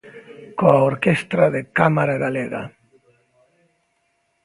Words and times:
Coa 0.59 0.77
Orquestra 0.91 1.45
de 1.55 1.61
Cámara 1.77 2.15
Galega. 2.25 2.63